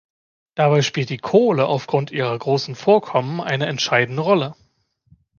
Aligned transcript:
Dabei 0.55 0.81
spielt 0.81 1.11
die 1.11 1.19
Kohle 1.19 1.67
aufgrund 1.67 2.09
ihrer 2.09 2.35
großen 2.35 2.73
Vorkommen 2.73 3.39
eine 3.39 3.67
entscheidende 3.67 4.23
Rolle. 4.23 4.55